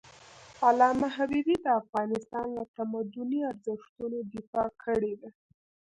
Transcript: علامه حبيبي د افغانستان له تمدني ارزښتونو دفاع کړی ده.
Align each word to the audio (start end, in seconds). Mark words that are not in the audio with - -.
علامه 0.67 1.07
حبيبي 1.15 1.55
د 1.61 1.67
افغانستان 1.81 2.47
له 2.57 2.63
تمدني 2.77 3.41
ارزښتونو 3.51 4.17
دفاع 4.33 4.69
کړی 4.83 5.13
ده. 5.21 5.29